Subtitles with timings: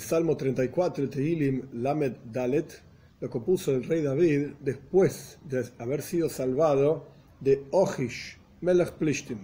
[0.00, 2.82] Salmo 34, el Tehilim Lamed Dalet,
[3.20, 7.06] lo compuso el rey David después de haber sido salvado
[7.40, 9.38] de Ohish, Melech Plishtim.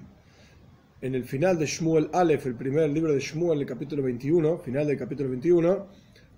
[1.02, 4.86] En el final de Shmuel Aleph, el primer libro de Shmuel, el capítulo 21, final
[4.86, 5.86] del capítulo 21,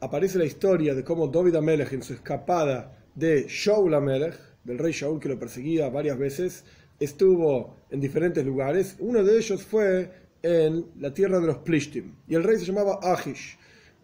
[0.00, 4.92] aparece la historia de cómo David Amelech en su escapada de Shaul Amelech, del rey
[4.92, 6.64] Shaul que lo perseguía varias veces,
[6.98, 8.96] estuvo en diferentes lugares.
[8.98, 10.10] Uno de ellos fue
[10.42, 12.16] en la tierra de los Plishtim.
[12.26, 13.56] Y el rey se llamaba Ahish.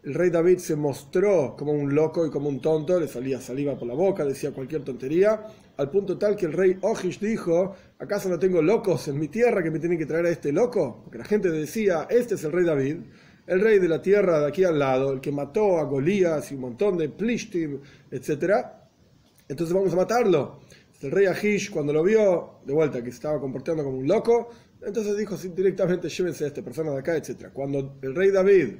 [0.04, 3.74] El rey David se mostró como un loco y como un tonto, le salía saliva
[3.74, 5.46] por la boca, decía cualquier tontería,
[5.78, 9.62] al punto tal que el rey Ahish dijo, ¿acaso no tengo locos en mi tierra
[9.62, 11.00] que me tienen que traer a este loco?
[11.04, 12.96] Porque la gente decía, este es el rey David,
[13.46, 16.54] el rey de la tierra de aquí al lado, el que mató a Golías y
[16.54, 17.80] un montón de Plishtim,
[18.10, 18.56] etc.
[19.48, 20.60] Entonces vamos a matarlo.
[21.00, 24.50] El rey Ahish, cuando lo vio, de vuelta, que se estaba comportando como un loco,
[24.82, 27.48] entonces dijo directamente, llévense a esta persona de acá, etc.
[27.54, 28.74] Cuando el rey David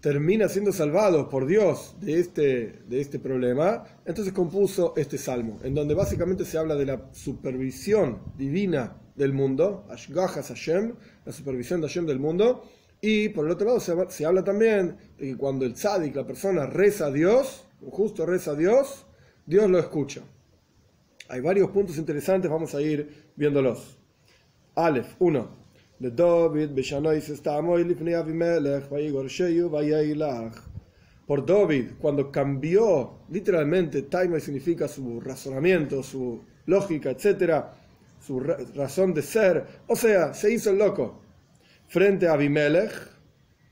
[0.00, 5.74] termina siendo salvado por Dios de este, de este problema, entonces compuso este salmo, en
[5.74, 11.88] donde básicamente se habla de la supervisión divina del mundo, Ashgahas Hashem, la supervisión de
[11.88, 12.64] Hashem del mundo,
[13.00, 16.66] y por el otro lado se, habla también de que cuando el tzadik, la persona,
[16.66, 19.06] reza a Dios, justo reza a Dios,
[19.46, 20.22] Dios lo escucha.
[21.28, 23.98] Hay varios puntos interesantes, vamos a ir viéndolos.
[24.74, 25.67] Aleph, 1
[25.98, 26.70] de David
[31.26, 37.74] por David cuando cambió literalmente Taimai significa su razonamiento su lógica etcétera
[38.20, 41.22] su razón de ser o sea se hizo el loco.
[41.88, 42.92] Frente a Abimelech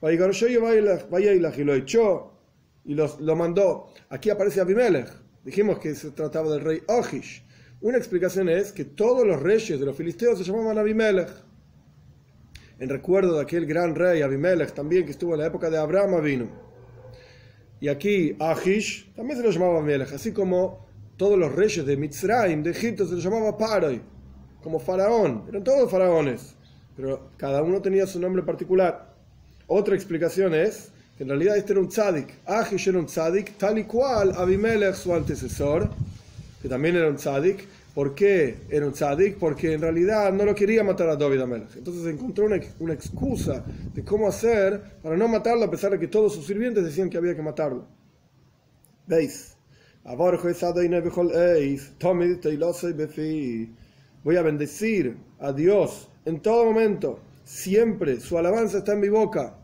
[0.03, 2.33] y lo echó
[2.85, 3.89] y lo mandó.
[4.09, 5.09] Aquí aparece Abimelech.
[5.45, 7.47] Dijimos que se trataba del rey Ojish
[7.81, 11.29] una explicación es que todos los reyes de los filisteos se llamaban Abimelech
[12.79, 16.23] en recuerdo de aquel gran rey Abimelech también que estuvo en la época de Abraham
[16.23, 16.47] vino.
[17.81, 20.87] Y aquí Ahish también se lo llamaba Abimelech, así como
[21.17, 24.01] todos los reyes de Mitzrayim, de Egipto, se lo llamaba Paroi,
[24.63, 26.55] como faraón, eran todos faraones,
[26.97, 29.15] pero cada uno tenía su nombre particular.
[29.67, 33.79] Otra explicación es que en realidad este era un tzadik, Ahish era un tzadik, tal
[33.79, 35.89] y cual Abimelech, su antecesor,
[36.61, 39.39] que también era un tzadik, ¿Por qué era un tzadik?
[39.39, 41.77] Porque en realidad no lo quería matar a David Amelech.
[41.77, 43.65] Entonces encontró una, una, excusa
[43.95, 47.17] de cómo hacer para no matarlo a pesar de que todos sus sirvientes decían que
[47.17, 47.87] había que matarlo.
[49.07, 49.57] ¿Veis?
[54.23, 57.21] Voy a bendecir a Dios en todo momento.
[57.45, 59.57] Siempre su alabanza está en mi boca.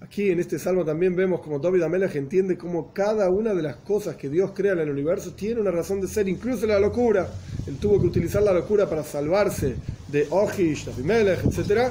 [0.00, 3.76] Aquí en este salmo también vemos como David Amelech entiende cómo cada una de las
[3.76, 7.28] cosas que Dios crea en el universo tiene una razón de ser, incluso la locura.
[7.66, 9.76] Él tuvo que utilizar la locura para salvarse
[10.08, 11.90] de Ojish, Abimelech, etc.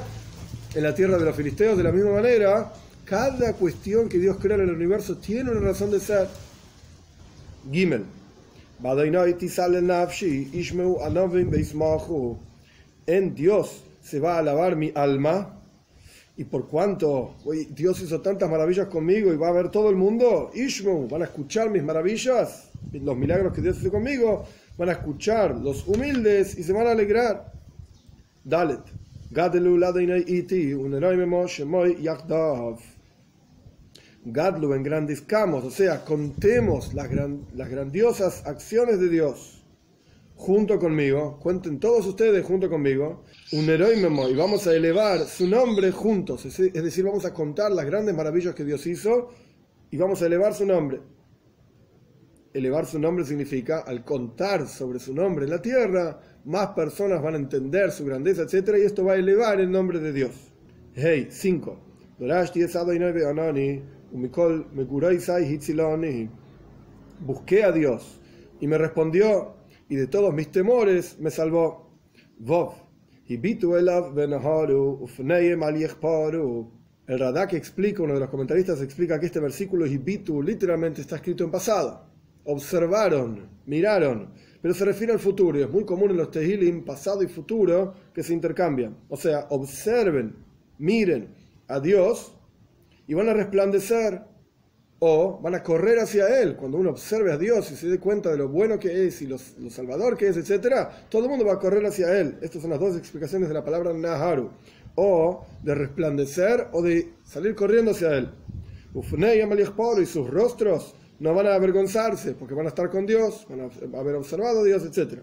[0.74, 2.72] En la tierra de los filisteos, de la misma manera,
[3.04, 6.28] cada cuestión que Dios crea en el universo tiene una razón de ser.
[7.72, 8.04] Gimel.
[13.06, 15.55] En Dios se va a alabar mi alma
[16.36, 17.36] y por cuanto
[17.70, 21.24] Dios hizo tantas maravillas conmigo y va a ver todo el mundo, Ishmu, van a
[21.24, 24.44] escuchar mis maravillas, los milagros que Dios hizo conmigo,
[24.76, 25.56] van a escuchar.
[25.56, 27.52] Los humildes y se van a alegrar.
[28.44, 28.80] Dalet.
[29.30, 29.78] Gadlu
[30.26, 30.74] iti,
[34.28, 37.08] Gadlu engrandezcamos, o sea, contemos las,
[37.54, 39.55] las grandiosas acciones de Dios
[40.36, 45.90] junto conmigo, cuenten todos ustedes junto conmigo, un héroe y vamos a elevar su nombre
[45.90, 49.30] juntos, es decir, vamos a contar las grandes maravillas que Dios hizo
[49.90, 51.00] y vamos a elevar su nombre.
[52.52, 57.34] Elevar su nombre significa, al contar sobre su nombre en la tierra, más personas van
[57.34, 58.76] a entender su grandeza, etc.
[58.78, 60.32] Y esto va a elevar el nombre de Dios.
[60.94, 61.80] Hey, 5.
[67.20, 68.20] Busqué a Dios
[68.60, 69.56] y me respondió
[69.88, 71.90] y de todos mis temores me salvó.
[72.38, 72.74] Vov.
[77.08, 81.44] El Radak explica, uno de los comentaristas explica que este versículo Hibitu literalmente está escrito
[81.44, 82.04] en pasado.
[82.44, 84.30] Observaron, miraron,
[84.60, 88.22] pero se refiere al futuro es muy común en los Tehilim pasado y futuro que
[88.22, 88.96] se intercambian.
[89.08, 90.34] O sea, observen,
[90.78, 91.28] miren
[91.68, 92.36] a Dios
[93.06, 94.22] y van a resplandecer
[94.98, 96.56] o van a correr hacia Él.
[96.56, 99.26] Cuando uno observe a Dios y se dé cuenta de lo bueno que es y
[99.26, 102.38] lo, salvador que es, etc., todo el mundo va a correr hacia Él.
[102.40, 104.50] Estas son las dos explicaciones de la palabra Naharu.
[104.94, 108.30] O de resplandecer o de salir corriendo hacia Él.
[108.94, 113.60] Y sus rostros no van a avergonzarse porque van a estar con Dios, van
[113.94, 115.20] a haber observado a Dios, etc.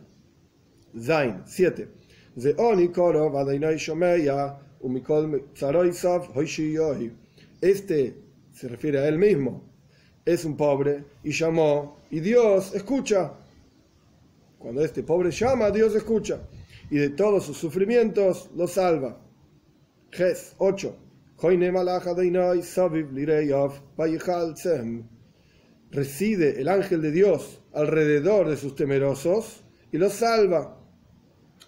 [0.99, 1.87] Zain 7.
[7.61, 8.22] Este
[8.53, 9.63] se refiere a él mismo,
[10.25, 13.33] es un pobre y llamó, y Dios escucha.
[14.57, 16.39] Cuando este pobre llama, Dios escucha,
[16.89, 19.19] y de todos sus sufrimientos lo salva.
[20.11, 20.97] Ges 8.
[25.91, 30.79] Reside el ángel de Dios alrededor de sus temerosos y los salva.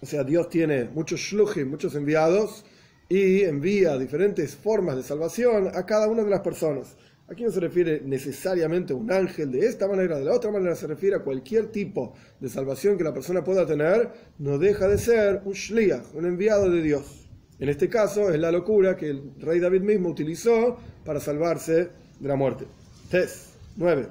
[0.00, 2.64] O sea, Dios tiene muchos shluchim, muchos enviados,
[3.08, 6.96] y envía diferentes formas de salvación a cada una de las personas.
[7.28, 10.76] Aquí no se refiere necesariamente a un ángel de esta manera, de la otra manera
[10.76, 14.98] se refiere a cualquier tipo de salvación que la persona pueda tener, no deja de
[14.98, 17.28] ser un shliach, un enviado de Dios.
[17.58, 21.88] En este caso es la locura que el rey David mismo utilizó para salvarse
[22.20, 22.66] de la muerte.
[23.10, 24.08] Tes 9.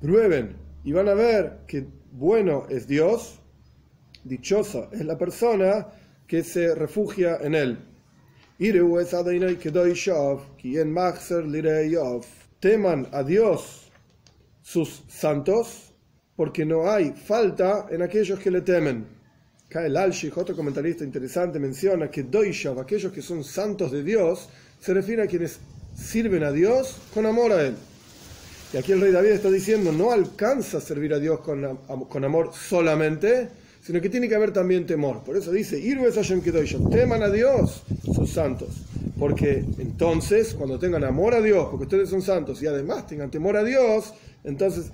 [0.00, 3.40] Prueben y van a ver que bueno es Dios,
[4.24, 5.88] dichosa es la persona
[6.26, 7.78] que se refugia en él.
[12.60, 13.90] Teman a Dios
[14.62, 15.92] sus santos,
[16.36, 19.04] porque no hay falta en aquellos que le temen.
[19.66, 24.48] Acá el Alshich, otro comentarista interesante, menciona que Doishav, aquellos que son santos de Dios,
[24.78, 25.58] se refiere a quienes
[25.94, 27.74] sirven a Dios con amor a Él.
[28.72, 32.52] Y aquí el rey David está diciendo, no alcanza a servir a Dios con, amor
[32.54, 33.48] solamente,
[33.82, 35.22] sino que tiene que haber también temor.
[35.24, 35.78] Por eso dice,
[36.90, 37.82] teman a Dios,
[38.14, 38.68] sus santos.
[39.18, 43.56] Porque entonces, cuando tengan amor a Dios, porque ustedes son santos y además tengan temor
[43.56, 44.90] a Dios, entonces,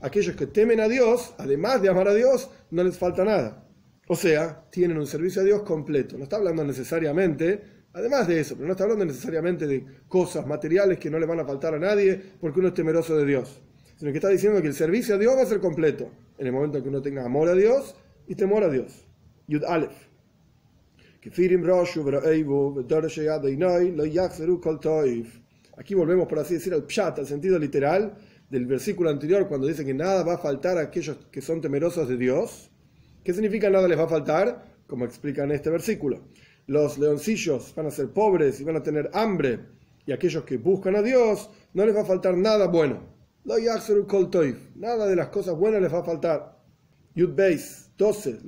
[0.00, 3.64] aquellos que temen a Dios, además de amar a Dios, no les falta nada.
[4.08, 6.18] O sea, tienen un servicio a Dios completo.
[6.18, 7.62] No está hablando necesariamente,
[7.92, 11.40] además de eso, pero no está hablando necesariamente de cosas materiales que no le van
[11.40, 13.60] a faltar a nadie porque uno es temeroso de Dios.
[13.96, 16.52] Sino que está diciendo que el servicio a Dios va a ser completo en el
[16.52, 17.94] momento en que uno tenga amor a Dios
[18.26, 19.06] y temor a Dios.
[19.46, 20.08] Yud Aleph.
[25.76, 28.14] Aquí volvemos, por así decir, al pshat, al sentido literal
[28.50, 32.08] del versículo anterior, cuando dice que nada va a faltar a aquellos que son temerosos
[32.08, 32.70] de Dios.
[33.24, 34.66] ¿Qué significa nada les va a faltar?
[34.86, 36.22] Como explica en este versículo.
[36.66, 39.60] Los leoncillos van a ser pobres y van a tener hambre,
[40.06, 43.00] y aquellos que buscan a Dios no les va a faltar nada bueno.
[43.44, 46.58] Nada de las cosas buenas les va a faltar.
[47.14, 48.38] Yud Beis 12.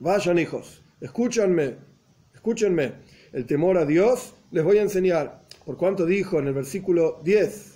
[0.00, 1.76] Vayan hijos, escúchanme,
[2.34, 2.92] escúchenme.
[3.32, 5.44] El temor a Dios les voy a enseñar.
[5.64, 7.74] Por cuanto dijo en el versículo 10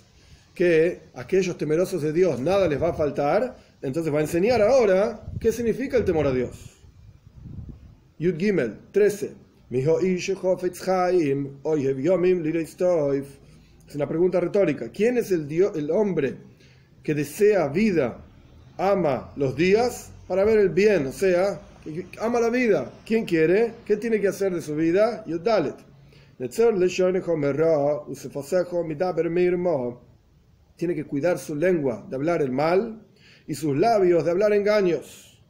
[0.53, 5.31] que aquellos temerosos de Dios nada les va a faltar, entonces va a enseñar ahora
[5.39, 6.77] qué significa el temor a Dios.
[8.17, 9.31] Yud Gimel 13.
[13.87, 14.89] Es una pregunta retórica.
[14.89, 16.37] ¿Quién es el, Dios, el hombre
[17.03, 18.23] que desea vida,
[18.77, 21.07] ama los días para ver el bien?
[21.07, 21.61] O sea,
[22.19, 22.91] ama la vida.
[23.05, 23.73] ¿Quién quiere?
[23.85, 25.23] ¿Qué tiene que hacer de su vida?
[25.25, 25.75] Yudalet.
[30.75, 33.05] Tiene que cuidar su lengua de hablar el mal
[33.49, 35.41] y sus labios de hablar engaños.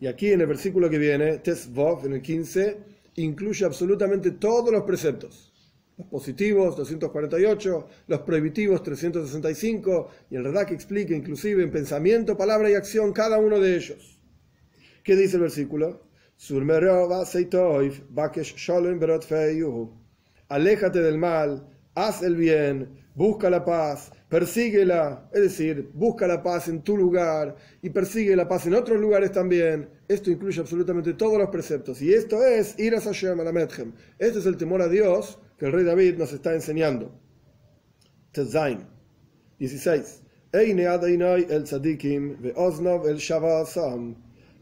[0.00, 2.78] Y aquí en el versículo que viene, Tesvov, en el 15,
[3.16, 5.52] incluye absolutamente todos los preceptos.
[5.98, 12.74] Los positivos, 248, los prohibitivos, 365, y el que explica inclusive en pensamiento, palabra y
[12.74, 14.18] acción cada uno de ellos.
[15.02, 16.08] ¿Qué dice el versículo?
[20.48, 26.66] Aléjate del mal, haz el bien, busca la paz, persíguela, es decir, busca la paz
[26.66, 29.88] en tu lugar y persigue la paz en otros lugares también.
[30.08, 32.02] Esto incluye absolutamente todos los preceptos.
[32.02, 33.68] Y esto es ir a Hashem, a la.
[34.18, 37.16] Este es el temor a Dios que el rey David nos está enseñando.
[38.32, 38.80] Tezain
[39.60, 40.22] 16.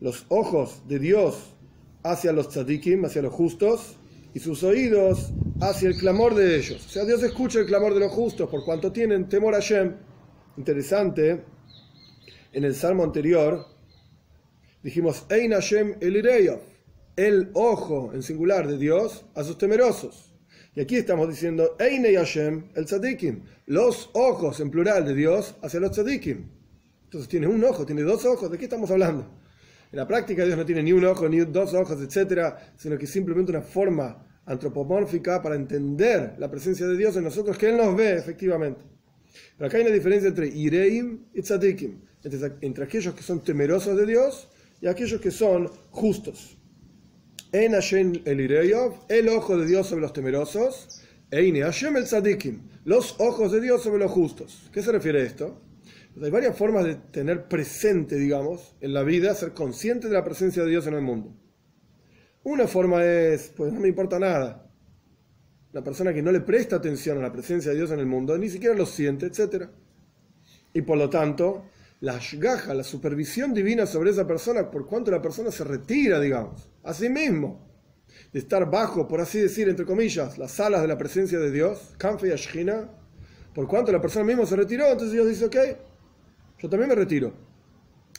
[0.01, 1.55] Los ojos de Dios
[2.03, 3.97] hacia los tzadikim, hacia los justos,
[4.35, 6.85] y sus oídos hacia el clamor de ellos.
[6.85, 9.95] O sea, Dios escucha el clamor de los justos por cuanto tienen temor a Shem.
[10.57, 11.45] Interesante,
[12.53, 13.65] en el salmo anterior
[14.83, 16.61] dijimos, Ein Hashem el
[17.15, 20.35] el ojo en singular de Dios a sus temerosos.
[20.75, 25.79] Y aquí estamos diciendo, Ein Hashem el tzadikim, los ojos en plural de Dios hacia
[25.79, 26.51] los tzadikim.
[27.05, 29.31] Entonces tiene un ojo, tiene dos ojos, ¿de qué estamos hablando?
[29.93, 33.07] En la práctica Dios no tiene ni un ojo, ni dos ojos, etcétera, sino que
[33.07, 37.97] simplemente una forma antropomórfica para entender la presencia de Dios en nosotros, que Él nos
[37.97, 38.85] ve efectivamente.
[39.57, 42.01] Pero acá hay una diferencia entre Ireim y Tzadikim,
[42.61, 44.49] entre, aquellos que son temerosos de Dios
[44.81, 46.59] y aquellos que son justos.
[47.53, 52.63] En Hashem el Ireyov, el ojo de Dios sobre los temerosos, Eine Hashem el Tzadikim,
[52.85, 54.69] los ojos de Dios sobre los justos.
[54.73, 55.63] ¿Qué se refiere a esto?
[56.21, 60.63] hay varias formas de tener presente, digamos, en la vida, ser consciente de la presencia
[60.63, 61.35] de Dios en el mundo.
[62.45, 64.69] Una forma es, pues no me importa nada.
[65.73, 68.37] La persona que no le presta atención a la presencia de Dios en el mundo,
[68.37, 69.69] ni siquiera lo siente, etc.
[70.75, 71.65] Y por lo tanto,
[72.01, 76.69] la shgaja, la supervisión divina sobre esa persona, por cuanto la persona se retira, digamos,
[76.83, 77.71] a sí mismo,
[78.33, 81.95] de estar bajo, por así decir, entre comillas, las alas de la presencia de Dios,
[81.97, 82.91] Kanfe y Ashkina,
[83.55, 85.57] por cuanto la persona misma se retiró, entonces Dios dice, ok,
[86.59, 87.33] yo también me retiro.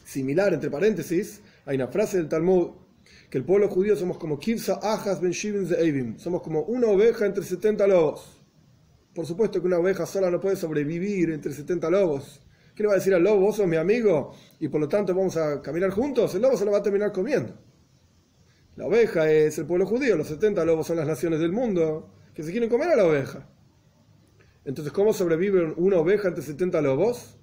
[0.05, 2.82] Similar, entre paréntesis, hay una frase del Talmud
[3.29, 7.43] que el pueblo judío somos como Kivsa Ajas Ben Shivim somos como una oveja entre
[7.43, 8.41] 70 lobos.
[9.13, 12.41] Por supuesto que una oveja sola no puede sobrevivir entre 70 lobos.
[12.75, 13.41] ¿Qué le va a decir al lobo?
[13.41, 16.33] Vos sos mi amigo y por lo tanto vamos a caminar juntos.
[16.33, 17.53] El lobo se lo va a terminar comiendo.
[18.75, 22.41] La oveja es el pueblo judío, los 70 lobos son las naciones del mundo que
[22.41, 23.47] se quieren comer a la oveja.
[24.65, 27.37] Entonces, ¿cómo sobrevive una oveja entre 70 lobos?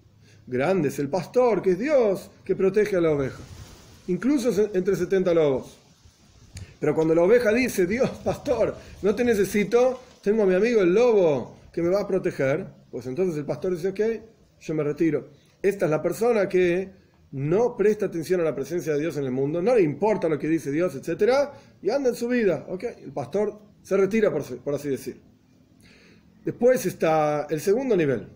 [0.47, 3.38] Grande es el pastor, que es Dios, que protege a la oveja.
[4.11, 5.79] Incluso entre 70 lobos.
[6.81, 10.93] Pero cuando la oveja dice, Dios, pastor, no te necesito, tengo a mi amigo el
[10.93, 14.00] lobo que me va a proteger, pues entonces el pastor dice, ok,
[14.61, 15.29] yo me retiro.
[15.62, 16.90] Esta es la persona que
[17.31, 20.40] no presta atención a la presencia de Dios en el mundo, no le importa lo
[20.40, 21.33] que dice Dios, etc.
[21.81, 22.67] Y anda en su vida.
[22.69, 22.85] ¿ok?
[23.05, 25.21] El pastor se retira, por, así decir.
[26.45, 28.26] Después está el segundo nivel.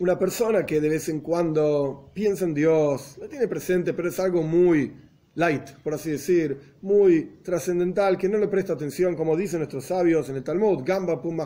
[0.00, 4.18] Una persona que de vez en cuando piensa en Dios, lo tiene presente, pero es
[4.18, 4.92] algo muy
[5.36, 10.28] light, por así decir, muy trascendental, que no le presta atención, como dicen nuestros sabios
[10.28, 11.38] en el Talmud, Gamba Pum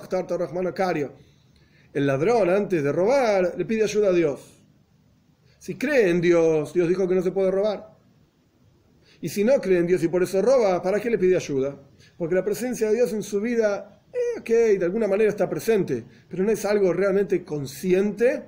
[1.93, 4.64] El ladrón, antes de robar, le pide ayuda a Dios.
[5.59, 7.99] Si cree en Dios, Dios dijo que no se puede robar.
[9.21, 11.76] Y si no cree en Dios y por eso roba, ¿para qué le pide ayuda?
[12.17, 16.05] Porque la presencia de Dios en su vida, eh, ok, de alguna manera está presente,
[16.29, 18.45] pero no es algo realmente consciente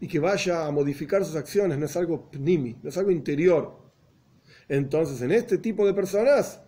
[0.00, 3.78] y que vaya a modificar sus acciones, no es algo pnimi, no es algo interior.
[4.68, 6.60] Entonces, en este tipo de personas,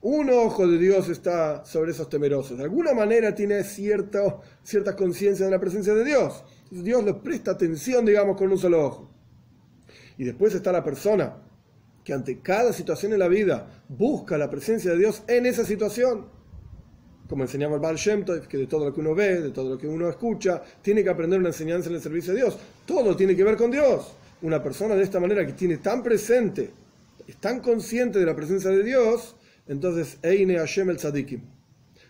[0.00, 2.58] un ojo de Dios está sobre esos temerosos.
[2.58, 6.44] De alguna manera tiene cierta, cierta conciencia de la presencia de Dios.
[6.70, 9.10] Dios les presta atención, digamos, con un solo ojo.
[10.18, 11.45] Y después está la persona
[12.06, 16.26] que ante cada situación en la vida busca la presencia de Dios en esa situación.
[17.28, 19.76] Como enseñamos el Baal Shem que de todo lo que uno ve, de todo lo
[19.76, 22.56] que uno escucha, tiene que aprender una enseñanza en el servicio de Dios.
[22.86, 24.12] Todo tiene que ver con Dios.
[24.42, 26.70] Una persona de esta manera que tiene tan presente,
[27.26, 29.34] es tan consciente de la presencia de Dios,
[29.66, 31.40] entonces Eine Hashem el Tzadikim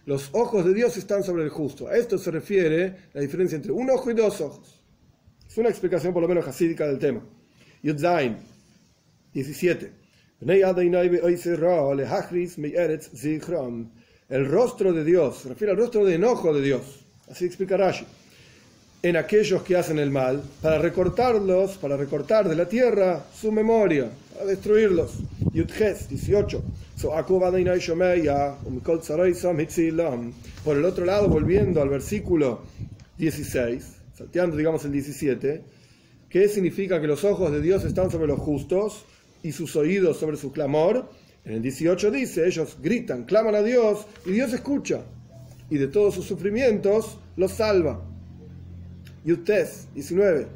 [0.05, 1.89] los ojos de Dios están sobre el justo.
[1.89, 4.81] A esto se refiere la diferencia entre un ojo y dos ojos.
[5.49, 7.23] Es una explicación por lo menos jasídica del tema.
[7.83, 8.37] Yudzain
[9.37, 9.93] 17.
[14.29, 17.05] El rostro de Dios, se refiere al rostro de enojo de Dios.
[17.31, 18.07] Así explica Rashi.
[19.03, 24.11] En aquellos que hacen el mal, para recortarlos, para recortar de la tierra su memoria,
[24.33, 25.13] para destruirlos.
[25.53, 26.63] Yudges 18.
[30.65, 32.63] Por el otro lado, volviendo al versículo
[33.19, 33.85] 16,
[34.17, 35.63] salteando digamos el 17,
[36.31, 39.05] ¿qué significa que los ojos de Dios están sobre los justos
[39.47, 41.09] y sus oídos sobre su clamor?
[41.45, 45.03] En el 18 dice, ellos gritan, claman a Dios y Dios escucha
[45.71, 48.03] y de todos sus sufrimientos los salva.
[49.25, 50.47] Yutes 19.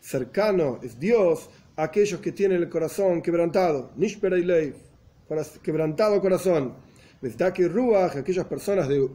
[0.00, 3.90] Cercano es Dios aquellos que tienen el corazón quebrantado,
[5.62, 6.74] quebrantado corazón,
[7.68, 9.08] Ruach, aquellas personas de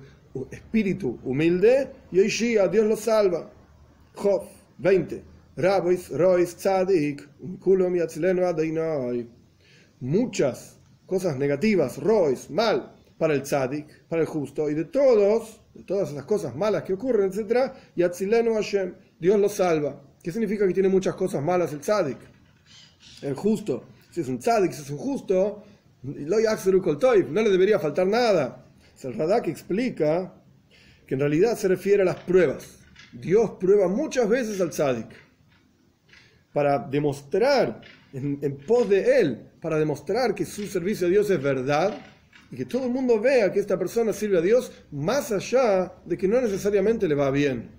[0.51, 3.49] espíritu humilde, y a Dios los salva.
[4.15, 4.43] Job
[4.77, 5.32] 20.
[9.99, 15.83] Muchas cosas negativas, rois, mal, para el tzadik, para el justo, y de todos, de
[15.83, 20.01] todas esas cosas malas que ocurren, etc., Hashem, Dios los salva.
[20.23, 22.17] ¿Qué significa que tiene muchas cosas malas el tzadik?
[23.21, 25.63] el justo, si es un tzadik, si es un justo,
[26.01, 28.65] no le debería faltar nada.
[29.01, 30.33] El Radak explica
[31.05, 32.79] que en realidad se refiere a las pruebas.
[33.11, 35.22] Dios prueba muchas veces al tzadik
[36.53, 37.81] para demostrar,
[38.13, 41.97] en, pos de él, para demostrar que su servicio a Dios es verdad
[42.51, 46.17] y que todo el mundo vea que esta persona sirve a Dios más allá de
[46.17, 47.71] que no necesariamente le va bien.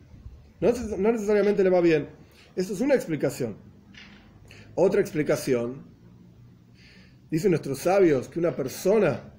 [0.61, 2.09] No, no necesariamente le va bien.
[2.57, 3.57] Esto es una explicación.
[4.75, 5.85] Otra explicación,
[7.31, 9.35] dicen nuestros sabios que una persona,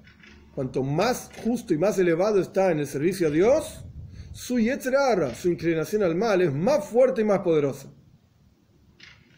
[0.54, 3.84] cuanto más justo y más elevado está en el servicio a Dios,
[4.32, 7.90] su yetzerara, su inclinación al mal, es más fuerte y más poderosa.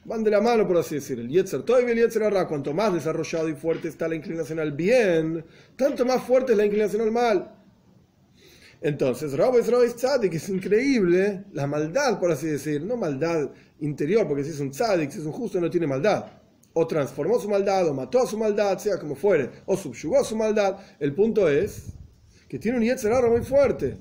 [0.08, 1.20] Van de la mano, por así decir.
[1.20, 5.44] El yetzer todavía el yetzer cuanto más desarrollado y fuerte está la inclinación al bien,
[5.76, 7.54] tanto más fuerte es la inclinación al mal.
[8.80, 13.50] Entonces, Robo Rois Tzadik es increíble, la maldad, por así decir, no maldad
[13.80, 16.24] interior, porque si es un Tzadik, si es un justo, no tiene maldad.
[16.72, 20.36] O transformó su maldad, o mató a su maldad, sea como fuere, o subyugó su
[20.36, 20.78] maldad.
[20.98, 21.92] El punto es
[22.48, 23.98] que tiene un Yetzerara muy fuerte.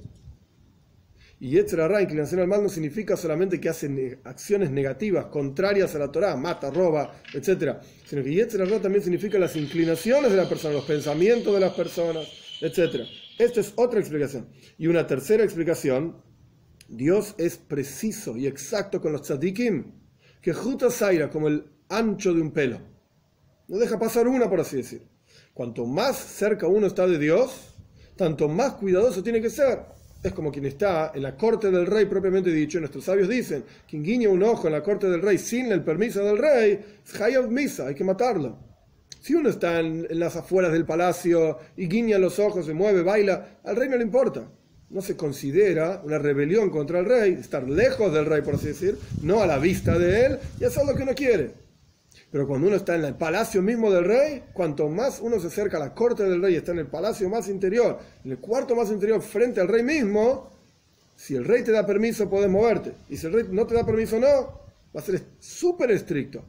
[1.39, 6.11] Y Yetzerara, inclinación al mal, no significa solamente que hace acciones negativas, contrarias a la
[6.11, 7.77] Torah, mata, roba, etc.
[8.05, 12.27] Sino que Yetzerara también significa las inclinaciones de la persona, los pensamientos de las personas,
[12.61, 13.05] etc.
[13.37, 14.49] Esta es otra explicación.
[14.79, 16.23] Y una tercera explicación,
[16.87, 19.93] Dios es preciso y exacto con los tzadikim,
[20.41, 22.79] que Juta Zaira, como el ancho de un pelo.
[23.67, 25.03] No deja pasar una, por así decir.
[25.53, 27.75] Cuanto más cerca uno está de Dios,
[28.15, 29.96] tanto más cuidadoso tiene que ser.
[30.23, 32.79] Es como quien está en la corte del rey propiamente dicho.
[32.79, 36.23] Nuestros sabios dicen, quien guiña un ojo en la corte del rey sin el permiso
[36.23, 38.57] del rey, es Hayab Misa, hay que matarlo.
[39.21, 43.59] Si uno está en, las afueras del palacio y guiña los ojos, se mueve, baila,
[43.63, 44.49] al rey no le importa.
[44.89, 48.97] No se considera una rebelión contra el rey, estar lejos del rey, por así decir,
[49.21, 51.66] no a la vista de él y hacer lo que uno quiere.
[52.31, 55.77] Pero cuando uno está en el palacio mismo del rey, cuanto más uno se acerca
[55.77, 58.91] a la corte del rey, está en el palacio más interior, en el cuarto más
[58.91, 60.51] interior, frente al rey mismo,
[61.15, 62.93] si el rey te da permiso, puedes moverte.
[63.09, 64.27] Y si el rey no te da permiso, no,
[64.95, 66.43] va a ser súper estricto.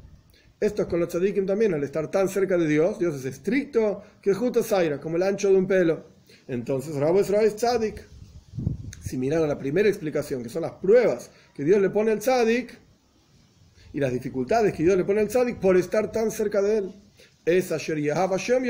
[0.61, 4.03] Esto es con los tzadikim también, al estar tan cerca de Dios, Dios es estricto
[4.21, 6.05] que justo Zaira, como el ancho de un pelo.
[6.49, 8.05] Entonces, Rabo es tzadik.
[9.01, 12.19] Si miran a la primera explicación, que son las pruebas que Dios le pone al
[12.19, 12.77] tzadik,
[13.99, 16.95] y las dificultades que Dios le pone al tzadik por estar tan cerca de él.
[17.45, 18.63] Es Asher Hashem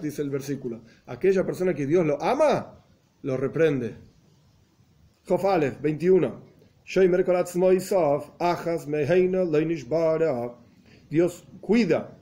[0.00, 0.82] dice el versículo.
[1.06, 2.78] Aquella persona que Dios lo ama,
[3.22, 3.96] lo reprende.
[5.26, 6.40] Jofalef 21.
[11.10, 12.16] Dios cuida,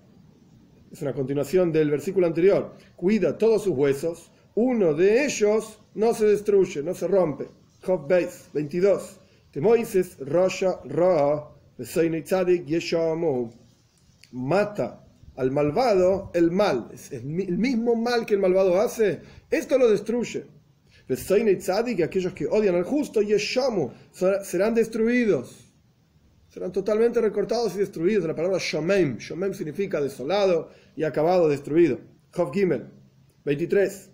[0.90, 6.24] es una continuación del versículo anterior, cuida todos sus huesos, uno de ellos no se
[6.24, 7.48] destruye, no se rompe.
[7.84, 8.08] Job
[8.54, 9.20] 22.
[9.52, 11.55] Temoises Rosha Ra,
[14.32, 15.04] mata
[15.36, 20.44] al malvado el mal, el mismo mal que el malvado hace, esto lo destruye.
[21.06, 23.90] que aquellos que odian al justo, Yeshamu,
[24.42, 25.66] serán destruidos
[26.56, 28.24] serán totalmente recortados y destruidos.
[28.24, 31.98] La palabra Shomem, Shomem significa desolado y acabado, destruido.
[32.34, 32.86] Chov Gimel,
[33.44, 34.10] 23.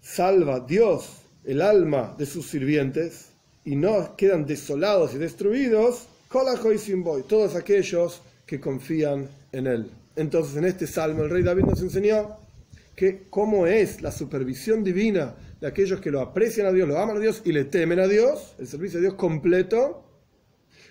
[0.00, 3.28] Salva Dios el alma de sus sirvientes
[3.64, 9.90] y no quedan desolados y destruidos, todos aquellos que confían en él.
[10.16, 12.36] Entonces en este salmo el rey David nos enseñó
[12.94, 17.18] que cómo es la supervisión divina de aquellos que lo aprecian a Dios, lo aman
[17.18, 20.02] a Dios y le temen a Dios, el servicio a Dios completo.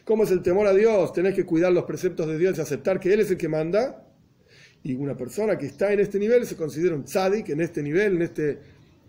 [0.03, 1.13] ¿Cómo es el temor a Dios?
[1.13, 4.03] Tenés que cuidar los preceptos de Dios y aceptar que Él es el que manda.
[4.83, 8.17] Y una persona que está en este nivel se considera un tzadik, en este nivel,
[8.17, 8.59] en, este,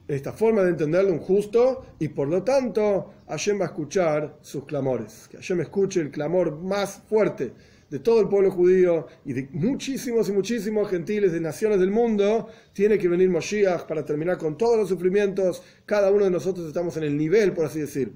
[0.08, 4.64] esta forma de entenderlo, un justo, y por lo tanto Hashem va a escuchar sus
[4.64, 5.28] clamores.
[5.28, 7.52] Que Hashem escuche el clamor más fuerte
[7.90, 12.48] de todo el pueblo judío y de muchísimos y muchísimos gentiles de naciones del mundo,
[12.72, 15.62] tiene que venir Moshiach para terminar con todos los sufrimientos.
[15.84, 18.12] Cada uno de nosotros estamos en el nivel, por así decir,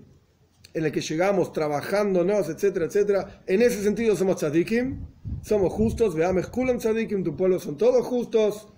[0.74, 3.42] en el que llegamos trabajándonos, etcétera, etcétera.
[3.46, 5.07] En ese sentido somos tzadikim,
[5.42, 8.68] somos justos, veamos kulam tzadikim, tu pueblo son todos justos.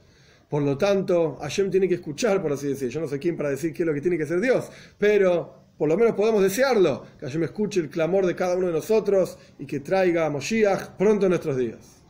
[0.52, 2.90] Por lo tanto, Hashem tiene que escuchar, por así decir.
[2.90, 5.54] Yo no sé quién para decir qué es lo que tiene que hacer Dios, pero
[5.78, 9.38] por lo menos podemos desearlo, que me escuche el clamor de cada uno de nosotros
[9.58, 12.01] y que traiga a Moshiach pronto en nuestros días.